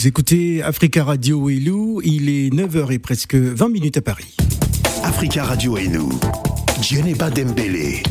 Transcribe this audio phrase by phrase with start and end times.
[0.00, 4.34] Vous écoutez Africa Radio et Lou, il est 9h et presque 20 minutes à Paris.
[5.04, 6.08] Africa Radio et nous,
[6.80, 8.02] Djeneba Dembélé.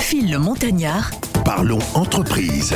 [0.00, 1.12] Phil le Montagnard.
[1.44, 2.74] Parlons entreprise.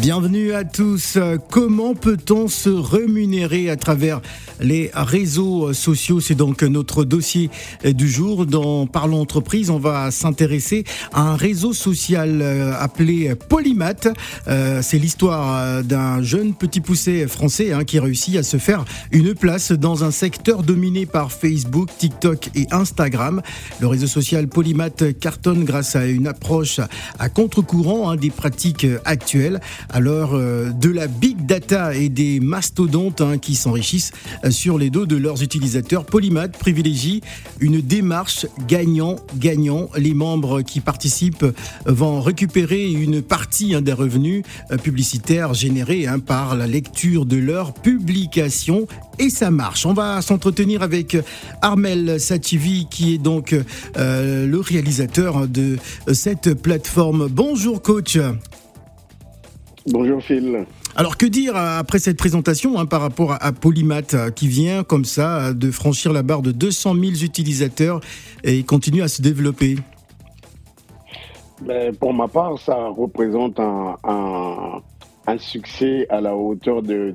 [0.00, 1.18] Bienvenue à tous.
[1.50, 4.20] Comment peut-on se rémunérer à travers
[4.60, 6.20] les réseaux sociaux?
[6.20, 7.50] C'est donc notre dossier
[7.84, 8.46] du jour.
[8.46, 14.08] Dans Parlons entreprise, on va s'intéresser à un réseau social euh, appelé Polymath.
[14.48, 19.34] Euh, c'est l'histoire d'un jeune petit poussé français hein, qui réussit à se faire une
[19.34, 23.42] place dans un secteur dominé par Facebook, TikTok et Instagram.
[23.80, 26.80] Le réseau social Polymath cartonne grâce à une approche
[27.18, 29.60] à contre-courant hein, des pratiques actuelles
[29.90, 34.12] à l'heure euh, de la big data et des mastodontes hein, qui s'enrichissent
[34.44, 36.04] euh, sur les dos de leurs utilisateurs.
[36.04, 37.20] Polymath privilégie
[37.60, 39.88] une démarche gagnant-gagnant.
[39.96, 41.46] Les membres qui participent
[41.86, 47.36] vont récupérer une partie hein, des revenus euh, publicitaires générés hein, par la lecture de
[47.36, 48.86] leurs publications
[49.18, 49.86] et ça marche.
[49.86, 51.16] On va s'entretenir avec
[51.60, 53.54] Armel Sativi qui est donc
[53.96, 55.76] le réalisateur de
[56.12, 57.28] cette plateforme.
[57.28, 58.18] Bonjour coach.
[59.86, 60.64] Bonjour Phil.
[60.94, 65.04] Alors que dire après cette présentation hein, par rapport à Polymath euh, qui vient comme
[65.04, 68.00] ça euh, de franchir la barre de 200 000 utilisateurs
[68.44, 69.76] et continue à se développer?
[71.62, 74.82] Ben, Pour ma part, ça représente un,
[75.38, 77.14] succès à la hauteur de,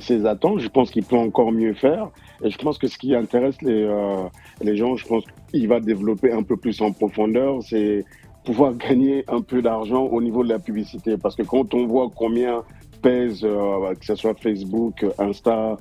[0.00, 0.60] ses attentes.
[0.60, 2.08] Je pense qu'il peut encore mieux faire.
[2.44, 4.22] Et je pense que ce qui intéresse les, euh,
[4.62, 8.04] les gens, je pense qu'il va développer un peu plus en profondeur, c'est
[8.46, 11.18] pouvoir gagner un peu d'argent au niveau de la publicité.
[11.18, 12.62] Parce que quand on voit combien
[13.02, 15.76] pèse, euh, que ce soit Facebook, Insta,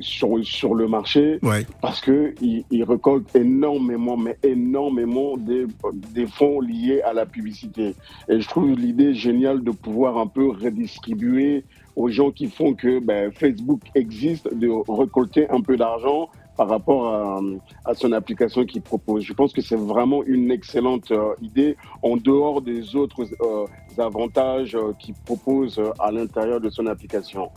[0.00, 1.38] sur, sur le marché,
[1.80, 5.66] parce que il, il, récolte énormément, mais énormément des,
[6.14, 7.94] des fonds liés à la publicité.
[8.28, 13.00] Et je trouve l'idée géniale de pouvoir un peu redistribuer aux gens qui font que
[13.00, 17.40] ben, Facebook existe, de récolter un peu d'argent par rapport
[17.84, 19.22] à, son application qu'il propose.
[19.22, 23.66] Je pense que c'est vraiment une excellente euh, idée en dehors des autres euh,
[24.02, 27.50] avantages euh, qu'il propose à l'intérieur de son application.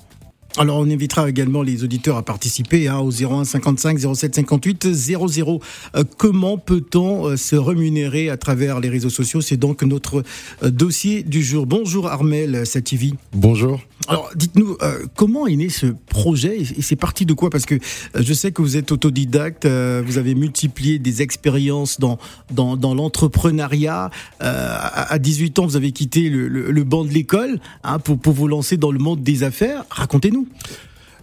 [0.57, 5.59] Alors on invitera également les auditeurs à participer hein, au 01 55 07 58 00.
[6.17, 9.41] comment peut-on se rémunérer à travers les réseaux sociaux?
[9.41, 10.23] C'est donc notre
[10.63, 11.67] dossier du jour.
[11.67, 13.13] Bonjour Armel Sativi.
[13.31, 13.79] Bonjour.
[14.09, 17.51] Alors, dites-nous, euh, comment est né ce projet et c'est parti de quoi?
[17.51, 17.77] Parce que euh,
[18.15, 22.17] je sais que vous êtes autodidacte, euh, vous avez multiplié des expériences dans,
[22.51, 24.09] dans, dans l'entrepreneuriat.
[24.39, 28.47] À, 18 ans, vous avez quitté le, le, banc de l'école hein, pour, pour vous
[28.47, 29.85] lancer dans le monde des affaires.
[29.91, 30.47] Racontez-nous.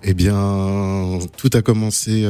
[0.05, 2.23] Eh bien, tout a commencé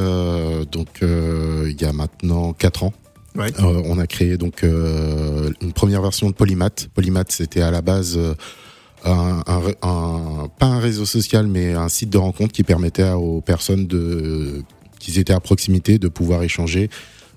[0.72, 2.94] donc il y a maintenant 4 ans.
[3.34, 3.52] Ouais.
[3.60, 6.88] on a créé donc une première version de Polymath.
[6.94, 8.18] Polymath, c'était à la base
[9.04, 9.42] un,
[9.82, 14.62] un, pas un réseau social, mais un site de rencontre qui permettait aux personnes de,
[14.98, 16.90] qui étaient à proximité de pouvoir échanger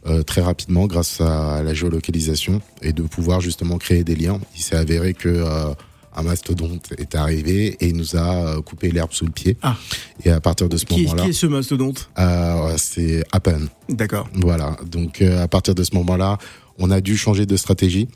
[0.07, 4.39] euh, très rapidement grâce à la géolocalisation et de pouvoir justement créer des liens.
[4.55, 5.73] Il s'est avéré que euh,
[6.15, 9.57] un mastodonte est arrivé et il nous a euh, coupé l'herbe sous le pied.
[9.61, 9.75] Ah.
[10.23, 12.09] Et à partir de ce moment-là, qui est ce mastodonte?
[12.17, 13.67] euh, C'est Appen.
[13.89, 14.27] D'accord.
[14.33, 14.77] Voilà.
[14.89, 16.37] Donc à partir de ce moment-là,
[16.79, 18.07] on a dû changer de stratégie.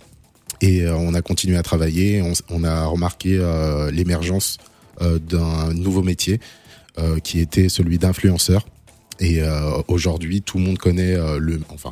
[0.64, 2.24] Et euh, on a continué à travailler.
[2.50, 4.58] On, a remarqué euh, l'émergence
[5.02, 6.40] euh, d'un nouveau métier
[7.24, 8.68] qui était celui d'influenceur.
[9.20, 9.42] Et
[9.88, 11.92] aujourd'hui, tout le monde connaît le, enfin,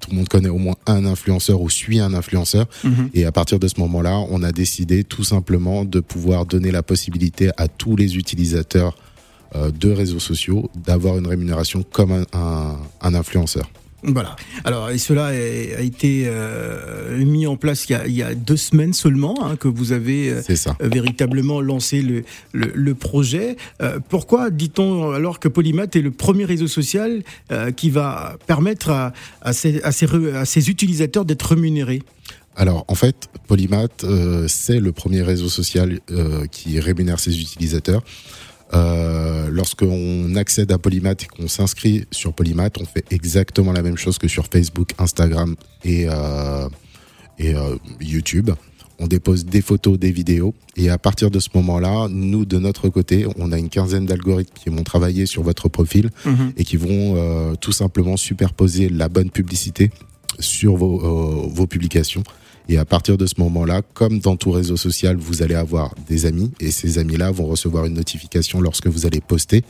[0.00, 2.66] tout le monde connaît au moins un influenceur ou suit un influenceur.
[2.82, 3.10] Mhm.
[3.12, 6.82] Et à partir de ce moment-là, on a décidé tout simplement de pouvoir donner la
[6.82, 8.96] possibilité à tous les utilisateurs
[9.54, 13.70] de réseaux sociaux d'avoir une rémunération comme un influenceur.
[14.02, 14.36] Voilà.
[14.64, 15.32] Alors, et cela a
[15.80, 20.30] été euh, mis en place il y, a, deux semaines seulement hein, que vous avez
[20.30, 20.42] euh,
[20.80, 23.56] véritablement lancé le, le, projet.
[23.82, 27.22] Euh, pourquoi dit-on alors que Polymath est le premier réseau social
[27.76, 29.12] qui va permettre à,
[29.42, 32.02] à, ces, à, ces, utilisateurs d'être rémunérés?
[32.56, 34.04] Alors en fait, Polymath,
[34.48, 36.00] c'est le premier réseau social
[36.50, 38.02] qui rémunère ses utilisateurs.
[38.72, 43.96] Euh, lorsqu'on accède à Polymath et qu'on s'inscrit sur Polymath, on fait exactement la même
[43.96, 46.68] chose que sur Facebook, Instagram et, euh,
[47.38, 48.50] et euh, YouTube.
[49.00, 52.90] On dépose des photos, des vidéos, et à partir de ce moment-là, nous de notre
[52.90, 56.52] côté, on a une quinzaine d'algorithmes qui vont travailler sur votre profil mhm.
[56.58, 59.90] et qui vont tout simplement superposer la bonne publicité
[60.38, 62.22] sur vos, vos publications
[62.68, 66.26] et à partir de ce moment-là, comme dans tout réseau social, vous allez avoir des
[66.26, 69.64] amis et ces amis-là vont recevoir une notification lorsque vous allez poster.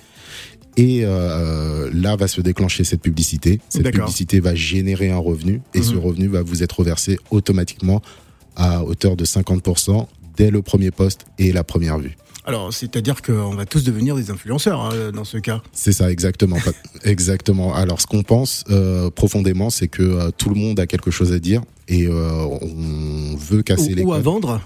[0.76, 3.60] Et euh, là va se déclencher cette publicité.
[3.68, 6.00] Cette publicité va générer un revenu et ce mhm.
[6.00, 8.02] revenu va vous être reversé automatiquement
[8.56, 10.06] à hauteur de 50%
[10.36, 12.16] dès le premier poste et la première vue.
[12.46, 15.62] Alors, c'est-à-dire qu'on va tous devenir des influenceurs hein, dans ce cas.
[15.72, 16.56] C'est ça, exactement.
[17.04, 17.74] exactement.
[17.74, 21.32] Alors, ce qu'on pense euh, profondément, c'est que euh, tout le monde a quelque chose
[21.32, 24.60] à dire et euh, on veut casser ou, les Ou à vendre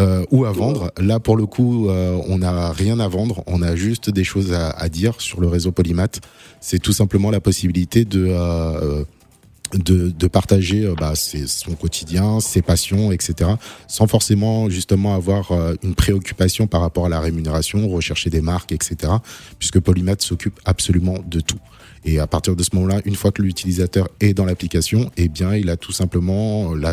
[0.00, 0.90] Euh, ou à vendre.
[0.98, 3.44] Là, pour le coup, euh, on n'a rien à vendre.
[3.46, 6.20] On a juste des choses à, à dire sur le réseau Polymath.
[6.60, 9.04] C'est tout simplement la possibilité de euh,
[9.74, 13.50] de, de partager euh, bah, ses- son quotidien, ses passions, etc.
[13.88, 18.72] Sans forcément justement avoir euh, une préoccupation par rapport à la rémunération, rechercher des marques,
[18.72, 19.12] etc.
[19.58, 21.58] Puisque Polymath s'occupe absolument de tout.
[22.04, 25.54] Et à partir de ce moment-là, une fois que l'utilisateur est dans l'application, eh bien,
[25.54, 26.92] il a tout simplement la,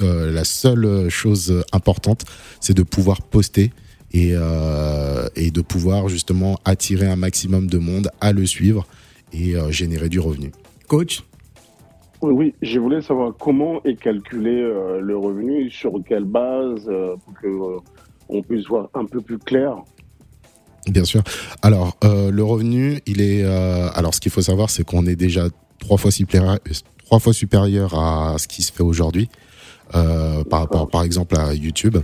[0.00, 2.24] euh, la seule chose importante,
[2.60, 3.70] c'est de pouvoir poster
[4.12, 8.86] et, euh, et de pouvoir justement attirer un maximum de monde à le suivre
[9.32, 10.50] et générer du revenu.
[10.88, 11.22] Coach
[12.22, 17.34] Oui, je voulais savoir comment est calculé euh, le revenu, sur quelle base, euh, pour
[17.40, 17.78] que euh,
[18.28, 19.76] on puisse voir un peu plus clair.
[20.86, 21.22] Bien sûr.
[21.62, 23.44] Alors, euh, le revenu, il est.
[23.44, 26.58] alors, ce qu'il faut savoir, c'est qu'on est déjà trois fois supérieur,
[27.04, 29.28] trois fois supérieur à ce qui se fait aujourd'hui,
[29.92, 31.98] par rapport, par exemple, à YouTube.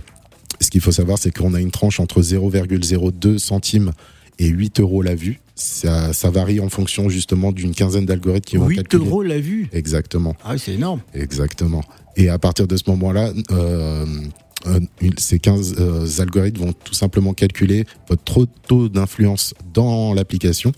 [0.61, 3.91] Ce qu'il faut savoir, c'est qu'on a une tranche entre 0,02 centimes
[4.39, 5.39] et 8 euros la vue.
[5.55, 9.05] Ça, ça varie en fonction justement d'une quinzaine d'algorithmes qui vont 8 calculer.
[9.05, 9.67] euros la vue.
[9.73, 10.35] Exactement.
[10.43, 11.01] Ah, oui, c'est énorme.
[11.13, 11.83] Exactement.
[12.15, 14.05] Et à partir de ce moment-là, euh,
[14.67, 14.79] euh,
[15.17, 20.71] ces 15 euh, algorithmes vont tout simplement calculer votre taux d'influence dans l'application.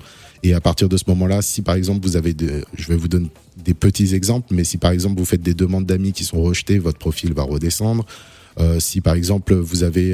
[0.44, 3.08] Et à partir de ce moment-là, si par exemple vous avez, des, je vais vous
[3.10, 6.42] donner des petits exemples, mais si par exemple vous faites des demandes d'amis qui sont
[6.42, 8.06] rejetées, votre profil va redescendre.
[8.60, 10.14] Euh, si par exemple vous avez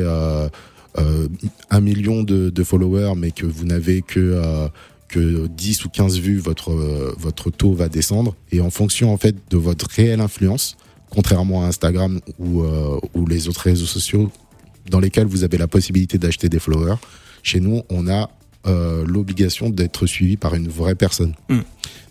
[1.69, 4.67] un million de, followers, mais que vous n'avez que euh,
[5.07, 8.35] que 10 ou 15 vues, votre euh, votre taux va descendre.
[8.51, 10.77] Et en fonction en fait de votre réelle influence,
[11.09, 14.31] contrairement à Instagram ou euh, ou les autres réseaux sociaux
[14.89, 16.97] dans lesquels vous avez la possibilité d'acheter des followers,
[17.43, 18.29] chez nous on a
[18.67, 21.33] euh, l'obligation d'être suivi par une vraie personne.
[21.49, 21.59] Mm.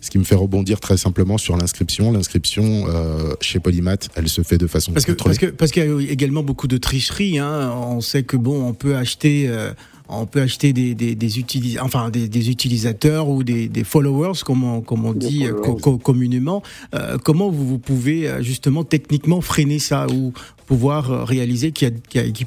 [0.01, 2.11] Ce qui me fait rebondir très simplement sur l'inscription.
[2.11, 5.35] L'inscription euh, chez Polymath, elle se fait de façon Parce que contrôlée.
[5.35, 7.39] parce que parce qu'il y a également beaucoup de tricherie.
[7.39, 7.73] Hein.
[7.75, 9.45] On sait que bon, on peut acheter.
[9.47, 9.73] euh,
[10.09, 14.39] on peut acheter des, des, des, utilis- enfin, des, des utilisateurs ou des, des followers,
[14.45, 15.63] comme on, comme on Des dit euh, followers.
[15.81, 16.61] co- co- communément.
[16.93, 20.33] Euh, comment vous, vous pouvez euh, justement techniquement freiner ça ou
[20.67, 21.93] pouvoir réaliser qu'il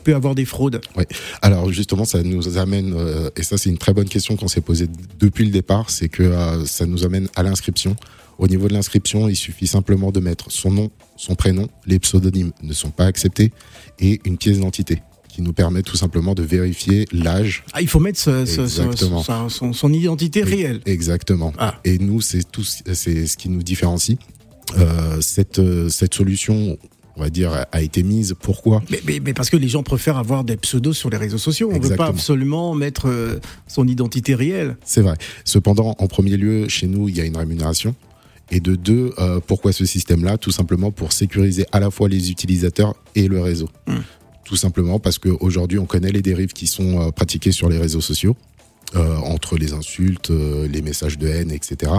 [0.03, 0.81] peut y avoir des fraudes?
[1.43, 4.61] Alors justement, ça nous amène, euh, et ça c'est une très bonne question qu'on s'est
[4.61, 4.87] posée
[5.21, 7.97] depuis le départ, c'est que euh, ça nous amène à l'inscription.
[8.39, 12.53] Au niveau de l'inscription, il suffit simplement de mettre son nom, son prénom, les pseudonymes
[12.63, 13.53] ne sont pas acceptés,
[13.99, 15.03] et une pièce d'identité
[15.39, 17.63] qui nous permet tout simplement de vérifier l'âge.
[17.73, 19.23] ah, Il faut mettre ce- ce- ce- Exactement.
[19.73, 20.81] son, identité réelle.
[20.85, 21.53] Exactement.
[21.59, 21.77] Ah.
[21.85, 24.19] Et nous, c'est tout, c'est ce qui nous différencie.
[24.77, 26.77] Euh, cette cette solution,
[27.15, 28.35] on va dire, a été mise.
[28.43, 28.83] Pourquoi?
[28.91, 31.71] Mais, mais, mais parce que les gens préfèrent avoir des pseudos sur les réseaux sociaux.
[31.73, 33.39] On ne veut pas absolument mettre euh,
[33.69, 34.77] son identité réelle.
[34.85, 35.15] C'est vrai.
[35.45, 37.95] Cependant, en premier lieu, chez nous, il y a une rémunération.
[38.51, 40.37] Et de deux, euh, pourquoi ce système-là?
[40.37, 43.69] Tout simplement pour sécuriser à la fois les utilisateurs et le réseau.
[43.87, 43.93] Mm.
[44.49, 48.01] Tout simplement parce qu'aujourd'hui, on connaît les dérives qui sont euh, pratiquées sur les réseaux
[48.01, 48.35] sociaux,
[48.97, 51.93] euh, entre les insultes, euh, les messages de haine, etc.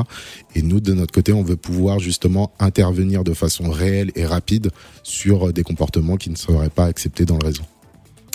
[0.56, 4.72] Et nous, de notre côté, on veut pouvoir justement intervenir de façon réelle et rapide
[5.04, 7.62] sur des comportements qui ne seraient pas acceptés dans le réseau.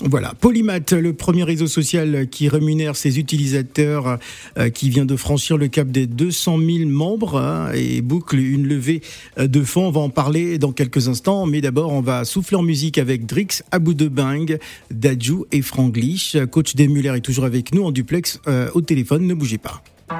[0.03, 4.19] Voilà, Polymath, le premier réseau social qui rémunère ses utilisateurs,
[4.59, 8.67] euh, qui vient de franchir le cap des 200 000 membres hein, et boucle une
[8.67, 9.03] levée
[9.39, 9.87] euh, de fonds.
[9.87, 13.27] On va en parler dans quelques instants, mais d'abord on va souffler en musique avec
[13.27, 14.59] Drix, Abou de Bing,
[14.91, 16.37] Dadju et Franglish.
[16.51, 19.83] Coach Desmuller est toujours avec nous en duplex euh, au téléphone, ne bougez pas.
[20.09, 20.15] Tu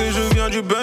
[0.00, 0.76] sais, je viens du bend,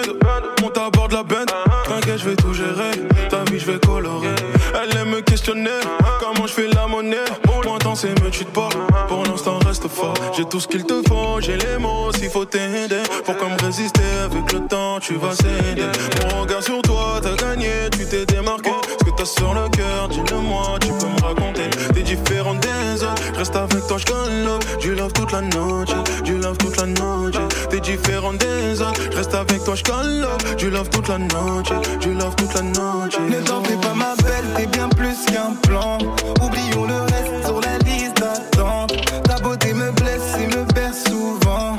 [0.62, 1.46] monte à bord de la bend.
[1.84, 2.92] T'inquiète, je vais tout gérer.
[3.28, 4.34] Ta vie, je vais colorer.
[4.74, 5.80] Elle aime me questionner,
[6.20, 7.16] comment je fais la monnaie?
[7.62, 8.76] Pointant ses me tu te portes.
[9.08, 10.14] Pour l'instant, reste fort.
[10.36, 13.02] J'ai tout ce qu'il te faut, j'ai les mots s'il faut t'aider.
[13.24, 15.88] Pourquoi me résister avec le temps, tu vas céder.
[16.22, 18.70] Mon regard sur toi, t'as gagné, tu t'es démarqué.
[18.98, 21.68] Ce que t'as sur le cœur, dis-le moi, tu peux me raconter.
[21.94, 24.78] T'es différent des autres, reste avec toi, je love.
[24.80, 25.90] Du love toute la noche,
[26.24, 27.34] du love toute la noche.
[27.70, 30.56] T'es différent des autres, reste avec toi, je love.
[30.56, 31.68] Du love toute la noche,
[32.00, 33.18] du love toute la noche.
[33.28, 35.98] Ne t'en fais pas ma belle, t'es bien plus qu'un plan.
[36.42, 38.92] Oublions le reste sur la liste d'attente.
[39.24, 41.76] Ta beauté me blesse et me berce souvent.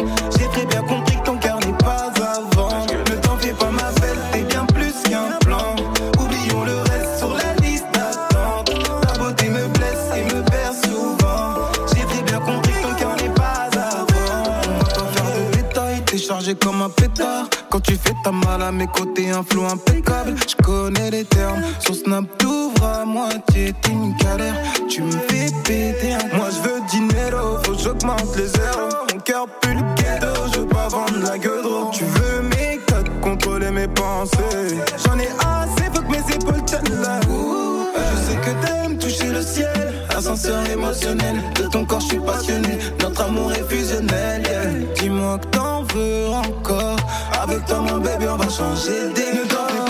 [16.56, 17.48] Comme un pétard.
[17.70, 20.36] Quand tu fais ta mal à mes côtés, un flot impeccable.
[20.48, 21.62] Je connais les termes.
[21.80, 24.56] Sur Snap, t'ouvres à moitié, t'es une galère.
[24.88, 28.90] Tu me fais péter Moi, je veux dinero, faut que j'augmente les zéros.
[29.14, 33.10] Mon cœur pue le ghetto, je veux pas vendre la gueule Tu veux mes codes,
[33.22, 34.78] contrôler mes pensées.
[35.06, 37.20] J'en ai assez, faut que mes épaules tiennent là.
[37.22, 39.94] Je sais que t'aimes toucher le ciel.
[40.16, 42.80] Ascenseur émotionnel, de ton corps je suis passionné.
[43.02, 44.44] Notre amour est fusionnel.
[44.50, 44.90] yeah.
[45.00, 46.98] Dis-moi que t'en encore.
[47.42, 49.89] Avec toi, mon bébé, on va changer des Ne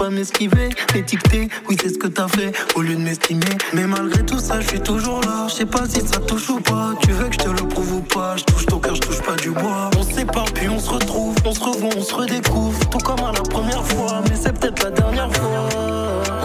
[0.00, 0.70] pas m'esquiver.
[1.68, 3.44] Oui, c'est ce que t'as fait au lieu de m'estimer.
[3.74, 5.46] Mais malgré tout ça, je suis toujours là.
[5.48, 6.94] Je sais pas si ça touche ou pas.
[7.02, 8.34] Tu veux que je te le prouve ou pas?
[8.36, 9.90] Je touche ton cœur, je touche pas du bois.
[9.98, 11.34] On sépare, puis on se retrouve.
[11.44, 12.78] On se revoit, on se redécouvre.
[12.88, 15.68] Tout comme à la première fois, mais c'est peut-être la dernière fois.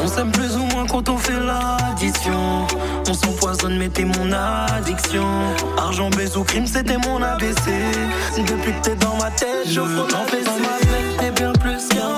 [0.03, 2.67] On s'aime plus ou moins quand on fait l'addition.
[3.07, 5.27] On s'empoisonne, mais t'es mon addiction.
[5.77, 7.71] Argent, baiser ou crime, c'était mon ABC.
[8.37, 12.14] Depuis que t'es dans ma tête, je ma tête, t'es bien plus qu'un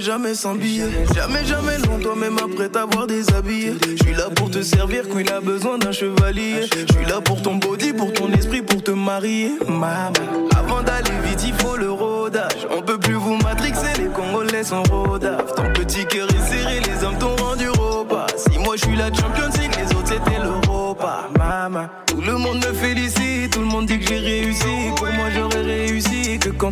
[0.00, 0.84] jamais, sans billet.
[1.14, 1.74] Jamais, jamais
[2.04, 3.74] toi, même après t'avoir déshabillé.
[3.82, 6.62] Je suis là pour te servir quand il a besoin d'un chevalier.
[6.62, 9.52] Je suis là pour ton body, pour ton esprit, pour te marier.
[9.68, 10.12] Maman,
[10.56, 12.66] avant d'aller vite, il faut le rodage.
[12.70, 15.54] On peut plus vous matrixer, les Congolais sont rodaf.
[15.54, 17.68] Ton petit cœur est serré, les hommes t'ont rendu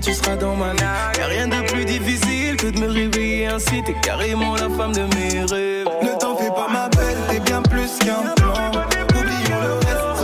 [0.02, 0.80] tu seras dans ma vie.
[1.18, 3.82] Y'a rien de plus difficile que de me réveiller ainsi.
[3.84, 5.86] T'es carrément la femme de mes rêves.
[6.02, 8.52] Ne t'en fais pas, ma belle, t'es bien plus qu'un plan.
[9.14, 10.21] Oublions le reste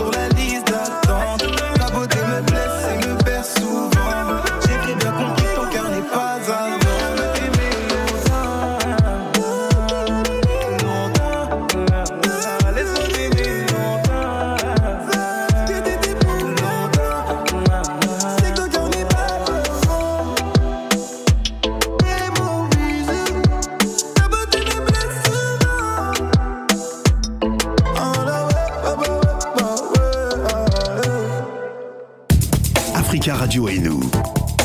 [33.49, 33.99] Radio et nous.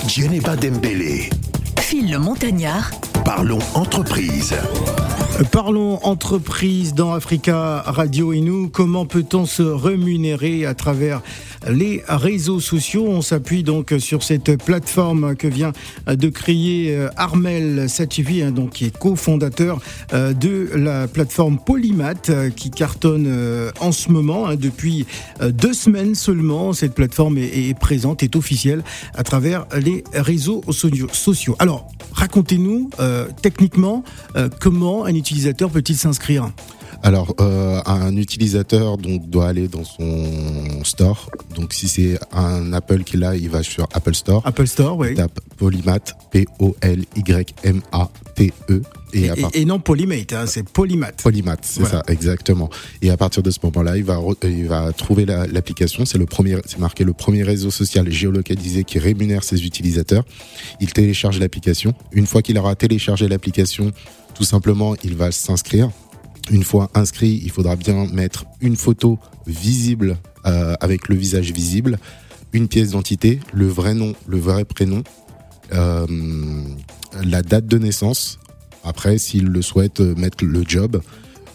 [0.07, 1.31] Djeneba Dembélé.
[1.81, 2.91] Phil le Montagnard,
[3.25, 4.55] Parlons entreprise.
[5.51, 8.69] Parlons entreprise dans Africa Radio et nous.
[8.69, 11.23] Comment peut-on se rémunérer à travers
[11.69, 15.73] les réseaux sociaux On s'appuie donc sur cette plateforme que vient
[16.07, 19.81] de créer euh, Armel Sachivi, hein, donc qui est cofondateur
[20.13, 23.15] euh, de la plateforme Polymath euh, qui cartonne
[23.81, 25.07] en ce moment hein, depuis
[25.41, 26.73] deux semaines seulement.
[26.73, 28.83] Cette plateforme est, présente, est officielle
[29.15, 31.57] à travers les réseaux sociaux.
[31.59, 32.91] Alors, racontez-nous
[33.43, 34.05] techniquement
[34.61, 36.51] comment un utilisateur peut-il s'inscrire?
[37.07, 41.31] Alors, euh, un utilisateur donc doit aller dans son store.
[41.55, 44.41] Donc, si c'est un Apple qui l'a, il va sur Apple Store.
[44.47, 45.09] Apple Store, oui.
[45.11, 46.15] Il tape Polymath,
[47.65, 48.83] P-O-L-Y-M-A-T-E.
[49.13, 51.23] Et, Et, part- non Polymate, hein, c'est Polymath.
[51.23, 51.99] Polymath, c'est Voilà.
[51.99, 52.69] ça, exactement.
[53.03, 56.05] Et à partir de ce moment-là, il va, il va trouver la- l'application.
[56.07, 60.25] C'est le premier, c'est marqué le premier réseau social géolocalisé qui rémunère ses utilisateurs.
[60.81, 61.95] Il télécharge l'application.
[62.13, 63.93] Une fois qu'il aura téléchargé l'application,
[64.35, 65.91] tout simplement, il va s'inscrire.
[66.51, 71.99] Une fois inscrit, il faudra bien mettre une photo visible euh, avec le visage visible,
[72.53, 75.03] une pièce d'identité, le vrai nom, le vrai prénom,
[75.73, 76.07] euh,
[77.25, 78.39] la date de naissance.
[78.85, 81.01] Après, s'il le souhaite, euh, mettre le job,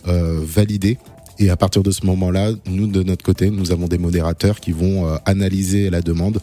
[0.08, 0.98] euh, valider.
[1.38, 4.74] Et à partir de ce moment-là, nous, de notre côté, nous avons des modérateurs qui
[4.74, 6.42] vont analyser la demande,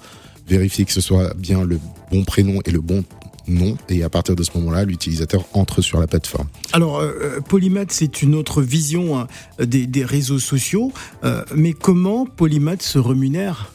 [0.48, 1.78] vérifier que ce soit bien le
[2.10, 3.04] bon prénom et le bon
[3.48, 3.76] nom.
[3.88, 6.48] Et à partir de ce moment-là, l'utilisateur entre sur la plateforme.
[6.72, 9.26] Alors, euh, Polymath, c'est une autre vision hein,
[9.58, 10.92] des, des réseaux sociaux.
[11.24, 13.72] Euh, mais comment Polymath se rémunère?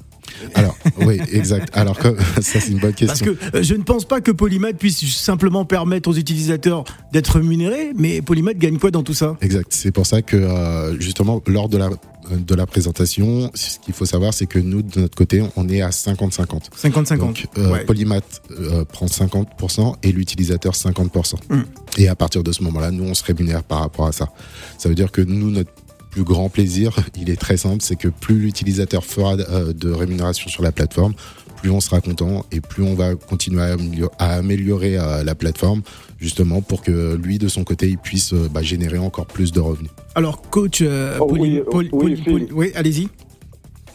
[0.56, 1.70] Alors, oui, exact.
[1.74, 1.98] Alors,
[2.42, 3.26] ça, c'est une bonne question.
[3.26, 7.36] Parce que euh, je ne pense pas que Polymath puisse simplement permettre aux utilisateurs d'être
[7.38, 9.38] rémunérés, mais Polymath gagne quoi dans tout ça?
[9.42, 9.68] Exact.
[9.72, 11.90] C'est pour ça que, euh, justement, lors de la,
[12.38, 15.82] de la présentation, ce qu'il faut savoir, c'est que nous, de notre côté, on est
[15.82, 16.70] à 50-50.
[16.76, 17.18] 50-50.
[17.18, 17.86] Donc, euh, Ouais.
[17.86, 21.36] Polymath euh, prend 50% et l'utilisateur 50%.
[21.50, 21.62] Mm.
[21.98, 24.30] Et à partir de ce moment-là, nous, on se rémunère par rapport à ça.
[24.78, 25.72] Ça veut dire que nous, notre
[26.12, 30.50] plus grand plaisir, il est très simple, c'est que plus l'utilisateur fera euh, de rémunération
[30.50, 31.14] sur la plateforme,
[31.62, 35.36] plus on sera content et plus on va continuer à amélior- à améliorer euh, la
[35.36, 35.82] plateforme,
[36.20, 39.60] justement pour que lui, de son côté, il puisse euh, bah, générer encore plus de
[39.60, 39.92] revenus.
[40.16, 43.08] Alors, coach, euh, Oh, Poly- oui, allez-y.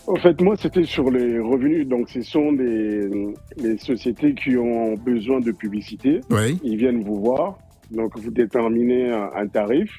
[0.06, 1.88] En fait, moi, c'était sur les revenus.
[1.88, 3.08] Donc, ce sont des,
[3.56, 6.20] les sociétés qui ont besoin de publicité.
[6.30, 6.58] Oui.
[6.62, 7.58] Ils viennent vous voir.
[7.90, 9.90] Donc, vous déterminez un, un tarif.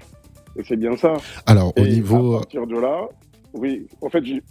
[0.57, 1.13] Et c'est bien ça.
[1.45, 2.36] Alors, au niveau...
[2.36, 3.01] À partir de là,
[3.53, 4.41] oui, en fait, j'ai-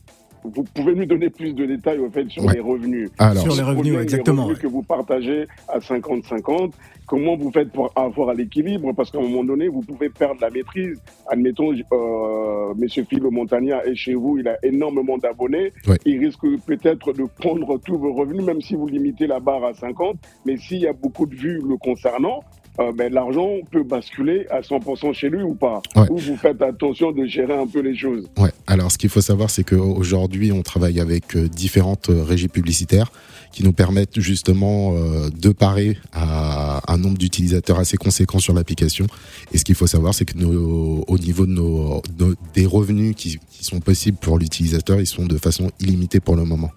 [0.54, 2.54] vous pouvez nous donner plus de détails au fait sur Ouais.
[2.54, 3.10] les revenus.
[3.18, 6.72] Alors, Sur les revenus, exactement, Les revenus que vous partagez à 50-50.
[7.06, 8.92] Comment vous faites pour avoir l'équilibre?
[8.92, 11.00] Parce qu'à un moment donné, vous pouvez perdre la maîtrise.
[11.28, 15.72] Admettons, euh, Monsieur Philo Montagna est chez vous, il a énormément d'abonnés.
[15.86, 15.98] Ouais.
[16.04, 19.74] Il risque peut-être de prendre tous vos revenus, même si vous limitez la barre à
[19.74, 20.16] 50.
[20.44, 22.40] Mais s'il y a beaucoup de vues le concernant,
[22.80, 25.80] euh, ben, l'argent peut basculer à 100% chez lui ou pas.
[25.95, 26.06] Ouais.
[26.11, 28.28] Ou vous faites attention de gérer un peu les choses.
[28.38, 28.50] Ouais.
[28.66, 33.11] Alors, ce qu'il faut savoir, c'est qu'aujourd'hui, on travaille avec euh, différentes euh, régies publicitaires
[33.52, 39.06] qui nous permettent justement euh, de parer à un nombre d'utilisateurs assez conséquent sur l'application.
[39.52, 43.14] Et ce qu'il faut savoir, c'est que nos, au niveau de nos, nos- des revenus
[43.16, 46.71] qui, qui sont possibles pour l'utilisateur, ils sont de façon illimitée pour le moment.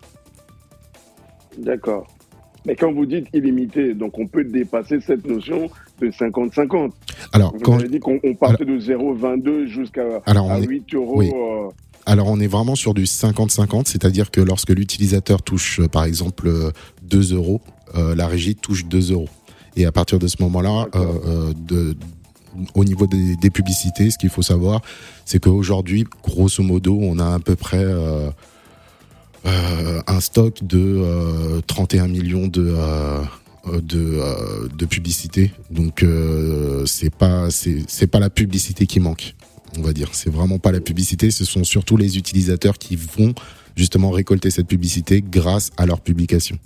[1.58, 2.08] D'accord.
[2.66, 5.70] Mais quand vous dites illimité, donc on peut dépasser cette notion
[6.02, 6.92] de 50-50.
[7.32, 10.68] Alors, Vous quand, avez dit qu'on on partait de 0,22 jusqu'à Alors, à on est-
[10.68, 11.18] 8 euros.
[11.20, 11.32] oui.
[11.34, 11.70] euh,
[12.06, 16.48] Alors on est vraiment sur du 50-50, c'est-à-dire que lorsque l'utilisateur touche euh, par exemple
[16.48, 16.72] euh,
[17.04, 17.62] 2 euros,
[17.96, 19.30] euh, la régie touche 2 euros.
[19.78, 21.96] Et à partir de ce moment-là, euh, de,
[22.76, 24.82] au niveau des, des publicités, ce qu'il faut savoir,
[25.26, 27.84] c'est qu'aujourd'hui, grosso modo, on a à peu près
[29.46, 32.76] un stock de euh, 31 millions de...
[32.76, 33.24] euh,
[33.82, 39.36] de, euh, publicité donc euh, c'est pas c'est pas la publicité qui manque
[39.78, 40.10] on va dire.
[40.14, 43.34] C'est vraiment pas la publicité, ce sont surtout les utilisateurs qui vont
[43.76, 46.58] justement récolter cette publicité grâce à leur publication.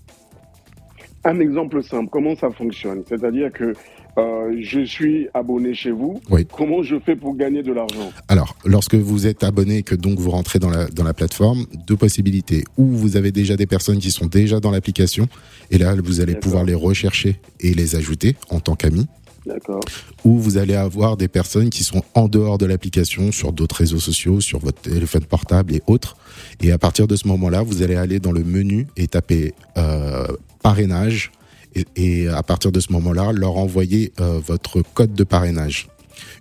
[1.25, 3.03] Un exemple simple, comment ça fonctionne?
[3.07, 3.73] C'est-à-dire que
[4.17, 6.21] euh, je suis abonné chez vous.
[6.29, 6.45] Oui.
[6.51, 8.11] Comment je fais pour gagner de l'argent?
[8.27, 11.65] Alors, lorsque vous êtes abonné et que donc vous rentrez dans la, dans la plateforme,
[11.87, 12.63] deux possibilités.
[12.77, 15.27] Ou vous avez déjà des personnes qui sont déjà dans l'application,
[15.71, 19.07] et là, vous allez pouvoir les rechercher et les ajouter en tant qu'amis.
[19.45, 19.81] D'accord.
[20.23, 23.99] ou vous allez avoir des personnes qui sont en dehors de l'application, sur d'autres réseaux
[23.99, 26.15] sociaux, sur votre téléphone portable et autres.
[26.61, 30.27] Et à partir de ce moment-là, vous allez aller dans le menu et taper euh,
[30.61, 31.31] parrainage.
[31.75, 35.87] Et, et à partir de ce moment-là, leur envoyer euh, votre code de parrainage.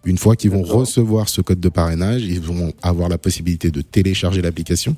[0.05, 3.83] Une fois qu'ils vont recevoir ce code de parrainage, ils vont avoir la possibilité de
[3.83, 4.97] télécharger l'application.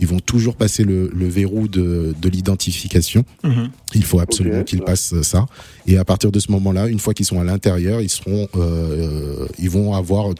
[0.00, 3.24] Ils vont toujours passer le, le verrou de, de l'identification.
[3.44, 3.70] Mhm.
[3.94, 5.46] Il faut absolument qu'ils passent ça.
[5.86, 9.46] Et à partir de ce moment-là, une fois qu'ils sont à l'intérieur, ils seront, euh,
[9.58, 10.30] ils vont avoir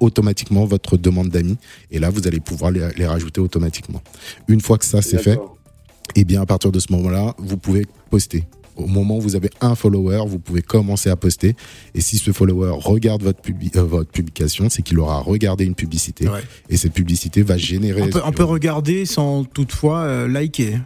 [0.00, 1.56] automatiquement votre demande d'amis.
[1.90, 4.02] Et là, vous allez pouvoir les, les rajouter automatiquement.
[4.48, 5.38] Une fois que ça c'est fait,
[6.14, 8.44] et bien à partir de ce moment-là, vous pouvez poster.
[8.76, 11.56] Au moment où vous avez un follower, vous pouvez commencer à poster.
[11.94, 15.74] Et si ce follower regarde votre, publi- euh, votre publication, c'est qu'il aura regardé une
[15.74, 16.28] publicité.
[16.28, 16.40] Ouais.
[16.68, 18.02] Et cette publicité va générer.
[18.02, 20.78] On, peut, on peut regarder sans toutefois euh, liker.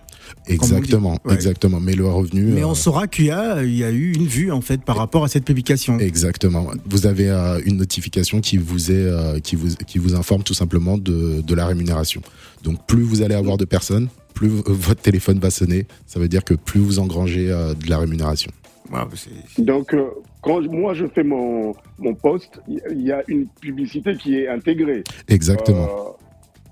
[0.47, 1.35] Exactement, Ouais.
[1.35, 1.81] exactement.
[1.81, 2.43] Mais le revenu.
[2.45, 4.83] Mais euh, on saura qu'il y a, il y a eu une vue en fait
[4.83, 5.99] par rapport à cette publication.
[5.99, 6.67] Exactement.
[6.87, 10.55] Vous avez euh, une notification qui vous est euh, qui vous qui vous informe tout
[10.55, 12.23] simplement de, de la rémunération.
[12.63, 15.87] Donc plus vous allez avoir de personnes, plus votre téléphone va sonner.
[16.07, 18.51] Ça veut dire que plus vous engrangez euh, de la rémunération.
[18.93, 19.07] Wow,
[19.59, 20.07] Donc, euh,
[20.43, 24.49] quand moi je fais mon, mon post, il il y a une publicité qui est
[24.49, 25.05] intégrée.
[25.29, 25.85] Exactement.
[25.85, 26.10] Euh,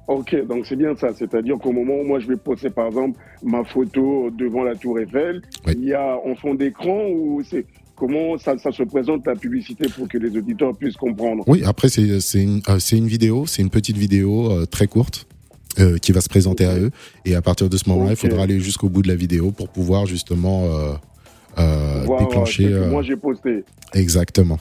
[0.09, 1.09] ok, donc c'est bien ça.
[1.14, 4.99] C'est-à-dire qu'au moment où moi je vais poster par exemple ma photo devant la Tour
[4.99, 5.75] Eiffel, Oui.
[5.79, 9.87] il y a en fond d'écran ou c'est comment ça, ça se présente la publicité
[9.97, 11.44] pour que les auditeurs puissent comprendre?
[11.47, 11.62] Oui.
[11.64, 15.27] Après c'est c'est une euh, une vidéo, c'est une petite vidéo euh, très courte.
[15.81, 16.90] euh, qui va se présenter à eux
[17.25, 19.68] et à partir de ce moment-là, il faudra aller jusqu'au bout de la vidéo pour
[19.68, 20.64] pouvoir justement
[21.59, 23.64] euh, déclencher moi j'ai posté.
[23.94, 24.59] exactement.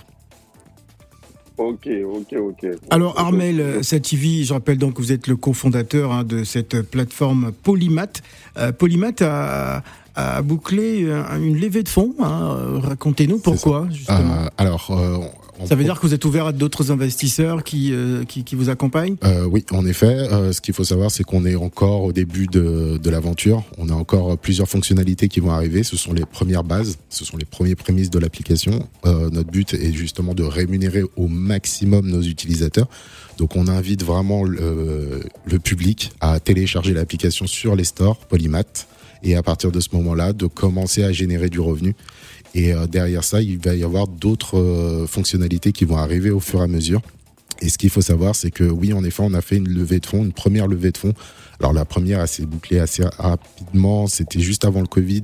[1.58, 2.68] Ok, ok, ok.
[2.92, 6.82] Alors Armel euh, Sativi, je rappelle donc que vous êtes le cofondateur hein, de cette
[6.84, 8.22] plateforme Polymath.
[8.58, 9.82] Euh, Polymath a,
[10.16, 12.14] a bouclé euh, une levée de fonds.
[12.20, 12.56] hein.
[12.60, 14.44] Euh, Racontez-nous pourquoi justement.
[14.44, 15.18] Euh, alors, euh,
[15.66, 18.70] Ça veut dire que vous êtes ouvert à d'autres investisseurs qui, euh, qui, qui, vous
[18.70, 19.16] accompagnent?
[19.24, 20.06] Euh, Oui, en effet.
[20.06, 23.64] Euh, ce qu'il faut savoir, c'est qu'on est encore au début de, de l'aventure.
[23.78, 25.84] On a encore plusieurs fonctionnalités qui vont arriver.
[25.84, 28.88] Ce sont les premières bases, ce sont les premiers prémices de l'application.
[29.06, 32.88] Euh, notre but est justement de rémunérer au maximum nos utilisateurs.
[33.38, 38.88] Donc on invite vraiment le, le public à télécharger l'application sur les stores Polymath
[39.24, 41.96] et à partir de ce moment-là, de commencer à générer du revenu.
[42.54, 46.40] Et euh, derrière ça, il va y avoir d'autres euh, fonctionnalités qui vont arriver au
[46.40, 47.02] fur et à mesure.
[47.60, 50.00] Et ce qu'il faut savoir, c'est que oui, en effet, on a fait une levée
[50.00, 51.14] de fonds, une première levée de fonds.
[51.60, 54.08] Alors la première, elle s'est bouclée assez rapidement.
[54.08, 55.24] C'était juste avant le Covid,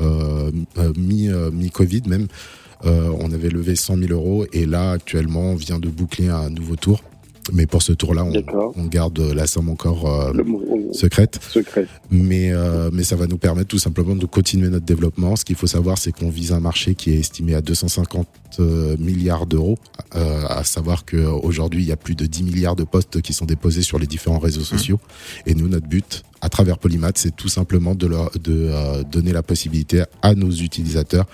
[0.00, 0.50] euh,
[0.96, 2.28] mi Covid même.
[2.84, 6.76] on avait levé 100 000 euros et là actuellement, on vient de boucler un nouveau
[6.76, 7.02] tour
[7.52, 10.32] mais pour ce tour-là, on, on, garde la somme encore euh,
[10.92, 11.38] secrète.
[11.48, 11.86] Secret.
[12.10, 15.36] Mais, euh, mais ça va nous permettre tout simplement de continuer notre développement.
[15.36, 18.26] Ce qu'il faut savoir, c'est qu'on vise un marché qui est estimé à 250
[18.60, 19.78] euh, milliards d'euros.
[20.14, 23.46] Euh, à savoir qu'aujourd'hui, il y a plus de 10 milliards de postes qui sont
[23.46, 24.64] déposés sur les différents réseaux mmh.
[24.64, 25.00] sociaux.
[25.46, 29.32] Et nous, notre but, à travers Polymath, c'est tout simplement de, leur, de euh, donner
[29.32, 31.26] la possibilité à nos utilisateurs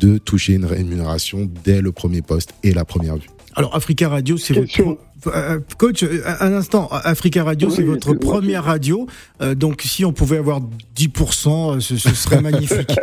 [0.00, 3.30] de toucher une rémunération dès le premier poste et la première vue.
[3.54, 8.64] Alors Africa Radio, c'est votre euh, coach, euh, un instant, Africa Radio, c'est votre première
[8.64, 9.06] radio,
[9.40, 10.60] euh, donc si on pouvait avoir
[10.96, 12.98] 10%, ce, serait magnifique.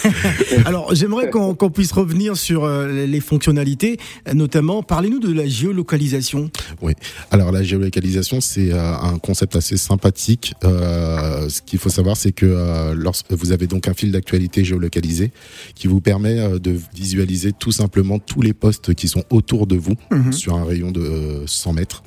[0.64, 3.98] Alors j'aimerais qu'on puisse revenir sur les fonctionnalités,
[4.32, 6.50] notamment, parlez-nous de la géolocalisation.
[6.82, 6.94] Oui,
[7.30, 10.54] alors la géolocalisation, c'est un concept assez sympathique.
[10.62, 15.30] ce qu'il faut savoir, c'est que lorsque vous avez donc un fil d'actualité géolocalisé
[15.74, 19.94] qui vous permet de visualiser tout simplement tous les postes qui sont autour de vous
[20.10, 20.32] mhm.
[20.32, 22.02] sur un rayon de 100 mètres.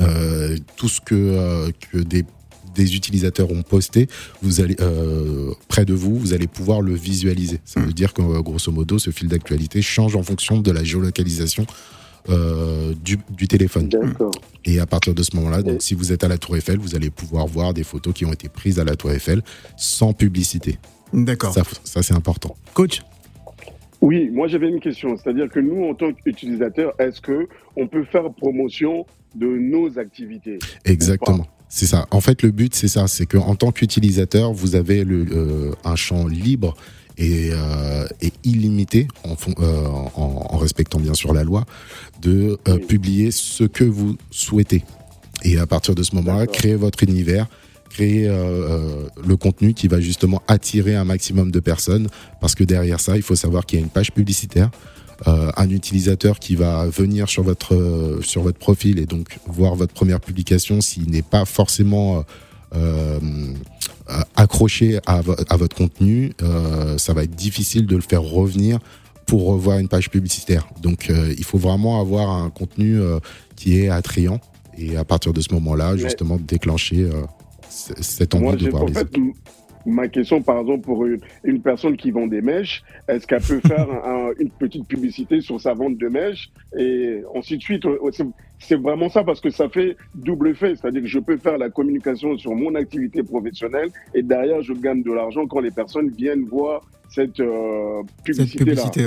[0.00, 2.24] Euh, tout ce que, euh, que des,
[2.74, 4.08] des, utilisateurs ont posté,
[4.42, 7.60] vous allez euh, près de vous, vous allez pouvoir le visualiser.
[7.64, 11.66] Ça veut dire que grosso modo, ce fil d'actualité change en fonction de la géolocalisation
[13.04, 13.88] du, du, téléphone.
[14.64, 16.96] Et à partir de ce moment-là, donc si vous êtes à la Tour Eiffel, vous
[16.96, 19.42] allez pouvoir voir des photos qui ont été prises à la Tour Eiffel
[19.76, 20.80] sans publicité.
[21.12, 21.54] D'accord.
[21.54, 22.56] Ça, ça c'est important.
[22.74, 23.02] Coach
[24.00, 28.04] oui, moi j'avais une question, c'est-à-dire que nous, en tant qu'utilisateurs, est-ce que on peut
[28.04, 31.46] faire promotion de nos activités Exactement.
[31.68, 32.06] C'est ça.
[32.10, 35.96] En fait, le but, c'est ça, c'est qu'en tant qu'utilisateur, vous avez le, euh, un
[35.96, 36.76] champ libre
[37.18, 41.64] et, euh, et illimité, en, euh, en, en, respectant bien sûr la loi,
[42.22, 44.84] de publier ce que vous souhaitez.
[45.44, 47.46] Et à partir de ce moment-là, créer votre univers,
[47.90, 52.08] créer euh, euh, le contenu qui va justement attirer un maximum de personnes
[52.40, 54.70] parce que derrière ça, il faut savoir qu'il y a une page publicitaire.
[55.26, 59.74] Euh, un utilisateur qui va venir sur votre euh, sur votre profil et donc voir
[59.74, 62.22] votre première publication s'il n'est pas forcément
[62.74, 63.18] euh,
[64.36, 66.32] accroché à, à, votre contenu,
[66.98, 68.78] ça va être difficile de le faire revenir
[69.24, 70.68] pour revoir une page publicitaire.
[70.80, 73.00] Donc il faut vraiment avoir un contenu
[73.56, 74.40] qui est attrayant
[74.78, 77.08] et à partir de ce moment-là, justement, déclencher
[77.76, 79.20] cette envie de voir les autres.
[79.84, 83.88] ma question, par exemple, pour une, personne qui vend des mèches, est-ce qu'elle peut faire
[84.38, 87.84] une petite publicité sur sa vente de mèches et ainsi de suite?
[88.58, 91.68] C'est vraiment ça parce que ça fait double fait, c'est-à-dire que je peux faire la
[91.68, 96.44] communication sur mon activité professionnelle et derrière je gagne de l'argent quand les personnes viennent
[96.44, 98.64] voir cette euh, publicité.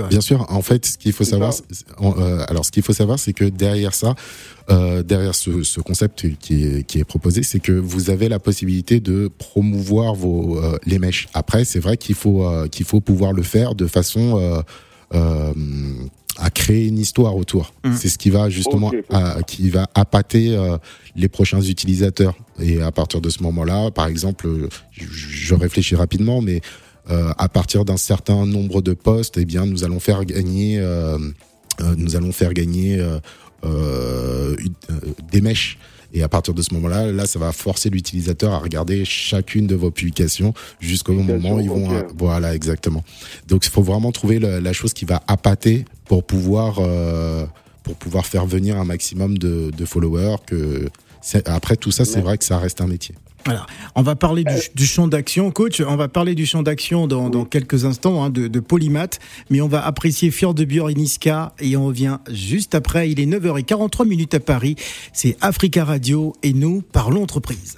[0.09, 0.45] Bien sûr.
[0.49, 1.53] En fait, ce qu'il faut savoir,
[2.01, 4.15] euh, alors ce qu'il faut savoir, c'est que derrière ça,
[4.69, 8.39] euh, derrière ce, ce, concept qui est, qui est proposé, c'est que vous avez la
[8.39, 11.27] possibilité de promouvoir vos euh, les mèches.
[11.33, 14.63] Après, c'est vrai qu'il faut euh, qu'il faut pouvoir le faire de façon
[16.39, 17.73] à créer une histoire autour.
[17.83, 17.93] Mmh.
[17.93, 20.57] C'est ce qui va justement à, qui va appâter
[21.15, 22.35] les prochains utilisateurs.
[22.59, 24.47] Et à partir de ce moment-là, par exemple,
[24.91, 26.61] je, je réfléchis rapidement, mais
[27.09, 31.17] euh, à partir d'un certain nombre de postes, eh bien, nous allons faire gagner, euh,
[31.81, 33.03] euh, nous allons faire gagner
[35.31, 35.79] des mèches.
[36.13, 39.75] Et à partir de ce moment-là, là, ça va forcer l'utilisateur à regarder chacune de
[39.75, 41.87] vos publications jusqu'au moment où ils vont.
[42.17, 43.03] Voilà, exactement.
[43.47, 46.79] Donc, il faut vraiment trouver la, chose qui va appâter pour pouvoir
[47.83, 50.37] pour pouvoir faire venir un maximum de, de followers.
[50.45, 50.89] Que
[51.45, 53.15] après tout ça, c'est vrai que ça reste un métier.
[53.45, 53.65] Voilà.
[53.95, 54.59] On va parler euh.
[54.75, 55.81] du, champ d'action, coach.
[55.81, 59.67] On va parler du champ d'action dans, quelques instants hein, de, de Polymath, mais on
[59.67, 63.09] va apprécier Fjord de Bioriniska et on revient juste après.
[63.09, 64.75] Il est 9h43 minutes à Paris.
[65.13, 67.77] C'est Africa Radio et nous parlons entreprise.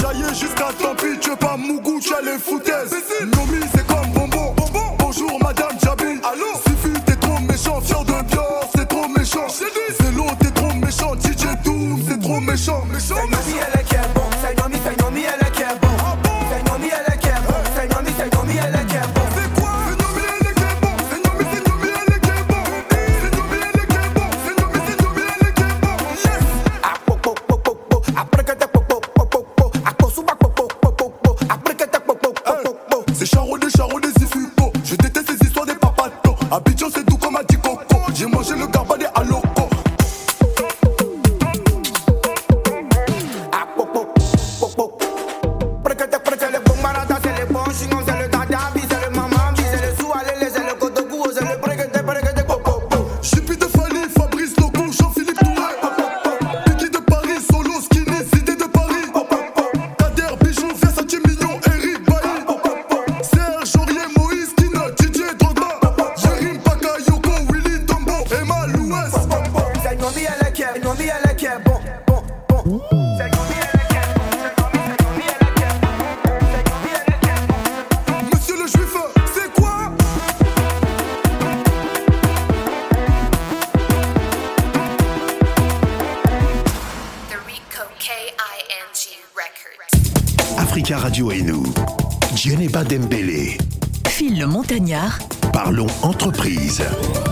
[0.00, 2.94] Chailler jusqu'à tant pis, tu veux pas Mougou, tu as les foutaises.
[91.10, 91.64] Radio et nous.
[92.36, 93.58] Djeneba Dembélé.
[94.06, 95.18] Phil le Montagnard.
[95.52, 96.82] Parlons entreprise.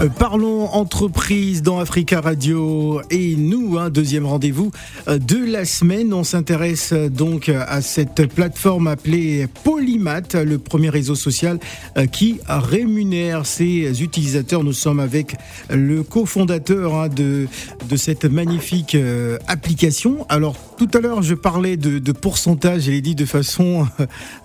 [0.01, 4.73] Euh, Parlons entreprise dans Africa Radio et nous, hein, deuxième rendez-vous
[5.07, 6.13] euh, de la semaine.
[6.13, 11.61] On s'intéresse euh, donc à cette plateforme appelée Polymath, le premier réseau social
[12.11, 14.65] qui rémunère ses utilisateurs.
[14.65, 15.37] Nous sommes avec
[15.71, 17.47] le cofondateur hein, de,
[17.89, 20.27] de cette magnifique euh, application.
[20.29, 23.87] Alors tout à l'heure, je parlais de, de pourcentage, je l'ai dit de façon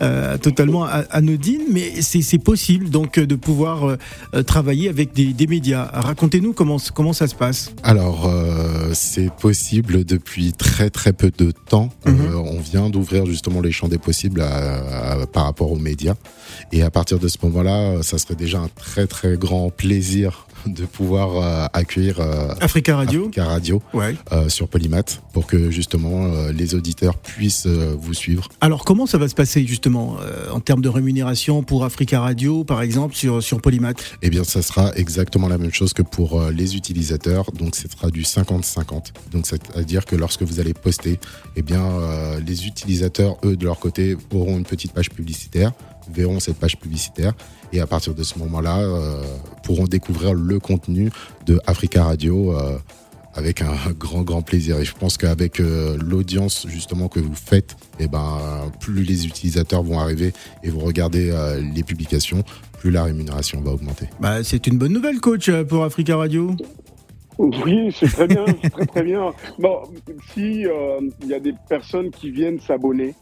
[0.02, 3.98] euh, totalement a- anodine, mais c'est possible donc de pouvoir euh,
[4.34, 5.90] euh, travailler avec des, des médias.
[5.94, 7.72] Racontez-nous comment, comment ça se passe.
[7.84, 11.90] Alors, euh, c'est possible depuis très très peu de temps.
[12.08, 16.16] Euh, on vient d'ouvrir justement les champs des possibles à- à- par rapport aux médias.
[16.72, 20.86] Et à partir de ce moment-là, ça serait déjà un très très grand plaisir de
[20.86, 23.24] pouvoir euh, accueillir euh, Africa Radio.
[23.26, 24.16] Africa Radio Ouais.
[24.32, 28.48] euh, sur Polymath pour que justement les auditeurs puissent vous suivre.
[28.62, 30.18] Alors comment ça va se passer justement
[30.52, 34.18] en termes de rémunération pour Africa Radio par exemple sur, sur Polymath?
[34.22, 37.52] Eh bien, ça sera exactement la même chose que pour les utilisateurs.
[37.52, 39.08] Donc, ce sera du 50-50.
[39.32, 41.20] Donc, c'est-à-dire que lorsque vous allez poster,
[41.56, 41.84] eh bien,
[42.46, 45.72] les utilisateurs, eux, de leur côté, auront une petite page publicitaire,
[46.12, 47.34] verront cette page publicitaire,
[47.72, 49.24] et à partir de ce moment-là, euh,
[49.64, 51.12] pourront découvrir le contenu
[51.46, 52.58] de Africa Radio.
[52.58, 52.78] euh,
[53.36, 57.76] avec un grand grand plaisir et je pense qu'avec euh, l'audience justement que vous faites
[58.00, 62.44] eh ben plus les utilisateurs vont arriver et vont regarder euh, les publications
[62.80, 66.56] plus la rémunération va augmenter bah, C'est une bonne nouvelle coach pour Africa Radio.
[67.38, 69.32] Oui, c'est très bien, c'est très très bien.
[69.58, 69.80] Bon,
[70.34, 73.16] si euh, il y a des personnes qui viennent s'abonner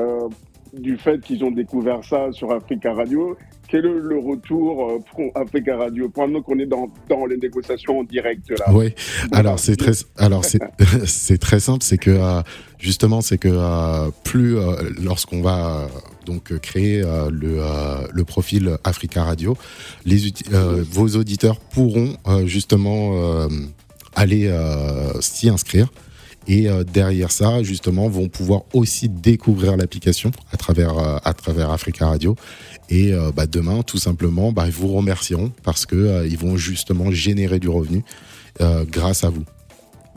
[0.00, 0.28] euh,
[0.72, 3.36] du fait qu'ils ont découvert ça sur Africa Radio,
[3.68, 6.08] quel est le retour euh, pour Africa Radio?
[6.08, 6.88] Pendant qu'on est dans,
[7.26, 8.72] les négociations en direct là.
[8.72, 8.94] Oui,
[9.30, 12.40] alors c'est très, alors c'est, très simple, c'est que euh,
[12.78, 14.56] justement, c'est que euh, plus
[15.02, 15.88] lorsqu'on va
[16.24, 17.60] donc créer le,
[18.12, 19.56] le profil Africa Radio,
[20.06, 20.32] les
[20.90, 23.48] vos auditeurs pourront justement
[24.14, 24.50] aller
[25.20, 25.88] s'y inscrire.
[26.48, 32.06] Et euh, derrière ça, justement, vont pouvoir aussi découvrir l'application à travers euh, à Africa
[32.06, 32.34] Radio.
[32.88, 36.56] Et euh, bah, demain, tout simplement, bah, ils vous remercieront parce que euh, ils vont
[36.56, 38.02] justement générer du revenu
[38.90, 39.44] grâce à vous.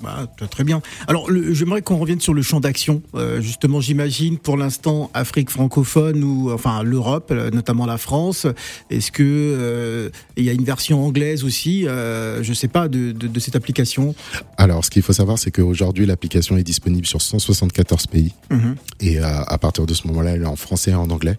[0.04, 0.82] Bah, très bien.
[1.08, 3.02] Alors, j'aimerais qu'on revienne sur le champ d'action.
[3.16, 8.48] Euh, justement, j'imagine pour l'instant Afrique francophone ou enfin l'Europe, euh, notamment la France.
[8.90, 13.12] Est-ce que euh, il y a une version anglaise aussi euh, Je sais pas de,
[13.12, 14.16] de, de cette application?
[14.58, 18.34] Alors, ce qu'il faut savoir, c'est qu'aujourd'hui, l'application est disponible sur 174 pays.
[18.50, 18.76] Mhm.
[19.02, 21.38] Et à partir de ce moment-là, elle est en français et en anglais.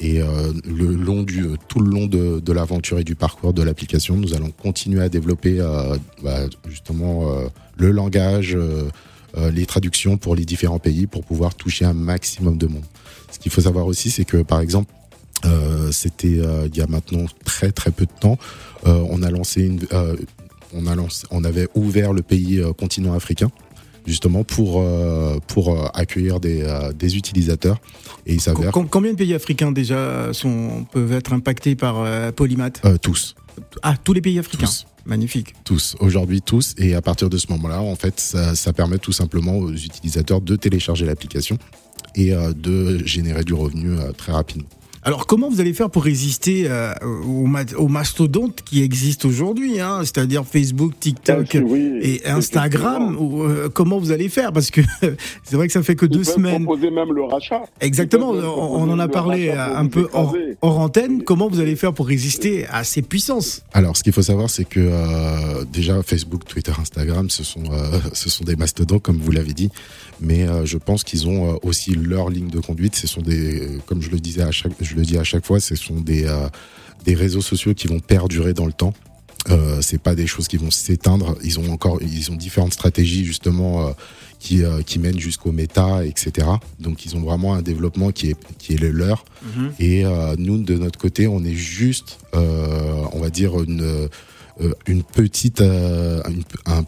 [0.00, 4.50] Et euh, du, tout le long de, l'aventure et du parcours de l'application, nous allons
[4.50, 8.88] continuer à développer euh, bah, justement euh, le langage, euh,
[9.36, 12.84] euh, les traductions pour les différents pays pour pouvoir toucher un maximum de monde.
[13.30, 14.92] Ce qu'il faut savoir aussi, c'est que par exemple,
[15.44, 18.38] euh, c'était euh, il y a maintenant très très peu de temps,
[18.86, 20.16] euh, on a lancé euh,
[21.30, 23.50] on avait ouvert le pays euh, continent africain
[24.06, 27.78] justement pour euh, pour euh, accueillir des, euh, des utilisateurs
[28.26, 32.82] et il s'avère combien de pays africains déjà sont peuvent être impactés par Polymath?
[33.02, 33.34] Tous
[33.82, 34.66] Ah, tous les pays africains?
[34.66, 34.86] Tous.
[35.06, 35.54] Magnifique.
[35.64, 39.12] tous aujourd'hui tous et à partir de ce moment-là en fait ça, ça permet tout
[39.12, 41.58] simplement aux utilisateurs de télécharger l'application
[42.14, 44.68] et de générer du revenu très rapidement.
[45.06, 46.94] Alors, comment vous allez faire pour résister euh,
[47.26, 53.42] aux, ma- aux mastodontes qui existent aujourd'hui, hein, c'est-à-dire Facebook, TikTok Oui, et Instagram ou,
[53.42, 54.50] euh, Comment vous allez faire?
[54.52, 54.80] Parce que
[55.44, 56.64] c'est vrai que ça fait que Ils deux semaines.
[56.64, 57.64] proposer même le rachat.
[57.82, 61.22] Exactement, on, en a parlé pour un peu hors, hors antenne.
[61.22, 63.62] Comment vous allez faire pour résister à ces puissances?
[63.74, 67.98] Alors, ce qu'il faut savoir, c'est que euh, déjà Facebook, Twitter, Instagram, ce sont euh,
[68.14, 69.68] ce sont des mastodontes, comme vous l'avez dit,
[70.22, 72.96] mais euh, je pense qu'ils ont euh, aussi leur ligne de conduite.
[72.96, 75.60] Ce sont des, comme je le disais à chaque, je le dis à chaque fois,
[75.60, 76.48] ce sont des euh,
[77.04, 78.94] des réseaux sociaux qui vont perdurer dans le temps.
[79.50, 81.36] Euh, c'est pas des choses qui vont s'éteindre.
[81.44, 83.90] Ils ont encore, ils ont différentes stratégies justement euh,
[84.38, 86.46] qui euh, qui mènent jusqu'au méta, etc.
[86.80, 89.26] Donc ils ont vraiment un développement qui est qui est le leur.
[89.78, 94.08] Et euh, nous, de notre côté, on est juste, on va dire, une,
[94.86, 96.84] une petite, une, un-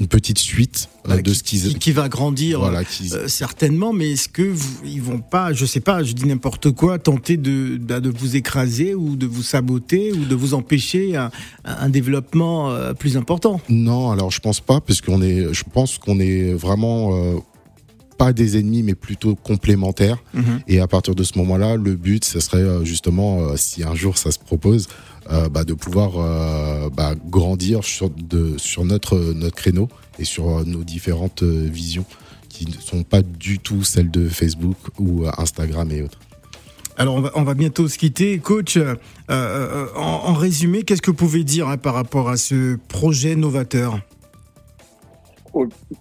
[0.00, 1.72] une petite suite euh, Voilà, de qui, ce qu'ils.
[1.74, 2.80] qui- qui va grandir Voilà,
[3.12, 6.70] euh, certainement, mais est-ce que vous, ils vont pas, je sais pas, je dis n'importe
[6.72, 11.16] quoi, tenter de, de, de vous écraser ou de vous saboter ou de vous empêcher
[11.16, 11.30] un,
[11.64, 13.60] un développement euh, plus important?
[13.68, 17.36] Non, alors je pense pas, parce qu'on est, je pense qu'on est vraiment euh,
[18.18, 20.18] pas des ennemis, mais plutôt complémentaires.
[20.34, 20.60] Mhm.
[20.68, 24.18] Et à partir de ce moment-là, le but, ce serait justement, euh, si un jour
[24.18, 24.86] ça se propose,
[25.48, 30.64] bah, de pouvoir euh, bah, grandir sur, de, sur notre, notre créneau et sur euh,
[30.64, 32.04] nos différentes euh, visions
[32.48, 36.18] qui ne sont pas du tout celles de Facebook ou euh, Instagram et autres.
[36.96, 38.76] Alors on va, on va bientôt se quitter, coach.
[38.76, 38.94] euh,
[39.30, 43.34] euh, en, en résumé, qu'est-ce que vous pouvez dire hein, par rapport à ce projet
[43.34, 43.98] novateur?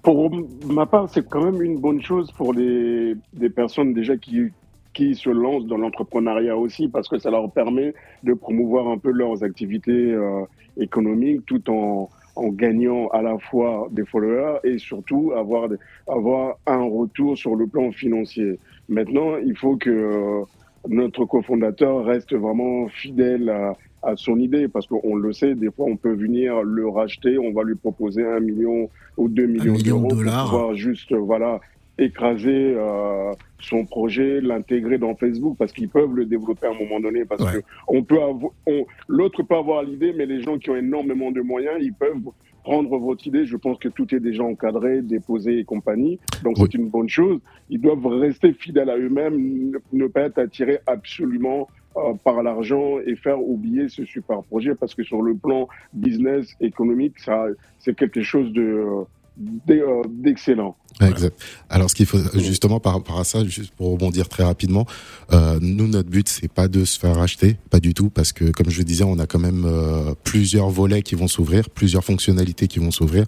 [0.02, 0.32] Pour
[0.66, 4.52] ma part, c'est quand même une bonne chose pour les, des personnes déjà qui,
[4.94, 9.12] qui se lancent dans l'entrepreneuriat aussi, parce que ça leur permet de promouvoir un peu
[9.12, 10.42] leurs activités euh,
[10.78, 15.78] économiques tout en, en gagnant à la fois des followers et surtout avoir, des-
[16.08, 18.60] avoir un retour sur le plan financier.
[18.90, 20.42] Maintenant, il faut que euh,
[20.88, 25.86] notre cofondateur reste vraiment fidèle à, à son idée, parce qu'on le sait, des fois
[25.88, 29.98] on peut venir le racheter, on va lui proposer un million ou deux millions million
[29.98, 30.42] de d'euros dollars.
[30.44, 31.62] pour pouvoir juste, voilà,
[31.98, 37.00] écraser euh, son projet, l'intégrer dans Facebook, parce qu'ils peuvent le développer à un moment
[37.00, 37.62] donné, parce Ouais.
[37.62, 38.18] que on peut
[39.08, 42.32] l'autre peut avoir l'idée, mais les gens qui ont énormément de moyens, ils peuvent
[42.64, 43.46] prendre votre idée.
[43.46, 46.18] Je pense que tout est déjà encadré, déposé et compagnie.
[46.44, 46.64] Donc Oui.
[46.72, 47.40] c'est une bonne chose.
[47.70, 53.00] Ils doivent rester fidèles à eux-mêmes, ne, ne pas être attirés absolument euh, par l'argent
[53.06, 57.46] et faire oublier ce super projet parce que sur le plan business économique, ça
[57.80, 59.04] c'est quelque chose de d'e- euh,
[59.38, 60.76] d'excellent.
[61.02, 61.36] Exact.
[61.70, 64.86] Alors, ce qu'il faut justement par rapport à ça, juste pour rebondir très rapidement,
[65.32, 68.52] euh, nous notre but c'est pas de se faire acheter, pas du tout, parce que
[68.52, 72.04] comme je le disais, on a quand même euh, plusieurs volets qui vont s'ouvrir, plusieurs
[72.04, 73.26] fonctionnalités qui vont s'ouvrir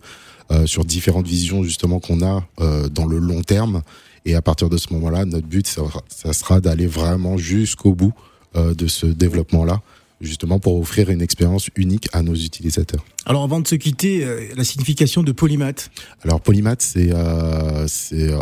[0.52, 3.82] euh, sur différentes visions justement qu'on a euh, dans le long terme.
[4.26, 8.14] Et à partir de ce moment-là, notre but ça, ça sera d'aller vraiment jusqu'au bout
[8.56, 9.82] euh, de ce développement-là,
[10.22, 13.04] justement pour offrir une expérience unique à nos utilisateurs.
[13.26, 15.92] Alors avant de se quitter, euh, la signification de polymath.
[16.24, 18.40] Alors polymath, c'est euh, c'est euh,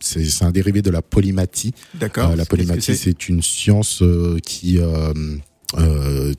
[0.00, 1.72] c'est c'est un dérivé de la polymathie.
[1.94, 2.34] D'accord.
[2.36, 4.02] La polymathie, c'est une science
[4.44, 4.78] qui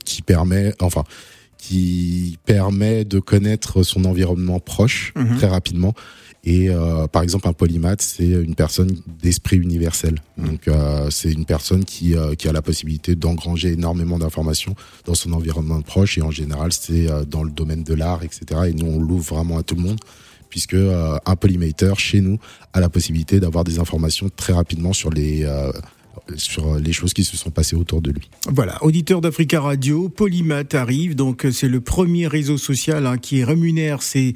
[0.04, 1.04] qui permet, enfin,
[1.58, 5.36] qui permet de connaître son environnement proche Mhm.
[5.36, 5.94] très rapidement.
[6.44, 10.22] Et euh, par exemple, un polymath, c'est une personne d'esprit universel.
[10.36, 10.46] Mhm.
[10.46, 15.14] Donc, euh, c'est une personne qui, euh, qui a la possibilité d'engranger énormément d'informations dans
[15.14, 16.16] son environnement proche.
[16.16, 18.62] Et en général, c'est dans le domaine de l'art, etc.
[18.68, 20.00] Et nous, on l'ouvre vraiment à tout le monde,
[20.48, 22.38] puisque un polymater chez nous
[22.72, 25.46] a la possibilité d'avoir des informations très rapidement sur les
[26.36, 28.28] sur les choses qui se sont passées autour de lui.
[28.52, 34.02] Voilà, auditeur d'Africa Radio, Polymath arrive, donc c'est le premier réseau social hein, qui rémunère
[34.02, 34.34] ses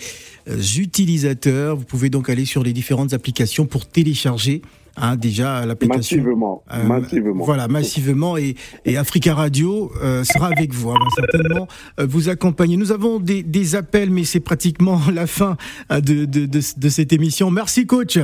[0.49, 1.77] euh, utilisateurs.
[1.77, 4.62] Vous pouvez donc aller sur les différentes applications pour télécharger
[4.97, 6.16] hein, déjà l'application.
[6.18, 7.45] Massivement, Euh, massivement.
[7.45, 8.37] Voilà, massivement.
[8.37, 8.55] Et,
[8.85, 10.91] et Africa Radio euh, sera avec vous.
[10.91, 11.68] hein, va certainement
[12.01, 12.77] euh, vous accompagner.
[12.77, 15.57] Nous avons des, des appels, mais c'est pratiquement la fin
[15.91, 17.51] de, de, de, de cette émission.
[17.51, 18.18] Merci, coach.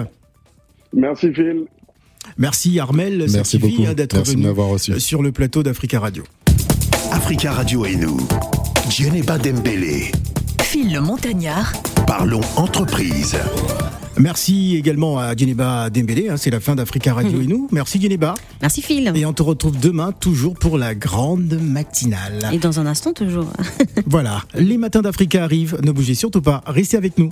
[0.92, 1.66] Merci Phil.
[2.38, 3.26] Merci, Armel.
[3.30, 3.84] Merci beaucoup.
[3.88, 6.24] hein, d'être venu euh, sur le plateau d'Africa Radio.
[7.12, 8.18] Africa Radio et nous.
[8.88, 10.10] Djeneba Dembélé.
[10.62, 11.72] Phil le Montagnard.
[12.06, 13.36] Parlons entreprise.
[14.18, 16.28] Merci également à Djeneba Dembélé.
[16.28, 17.68] hein, c'est la fin d'Africa Radio et nous.
[17.72, 18.34] Merci, Djeneba.
[18.60, 19.10] Merci Phil.
[19.14, 22.50] Et on te retrouve demain, toujours pour la grande matinale.
[22.52, 23.46] Et dans un instant toujours.
[24.06, 25.78] Voilà, les matins d'Africa arrivent.
[25.82, 26.62] Ne bougez surtout pas.
[26.66, 27.30] Restez avec nous.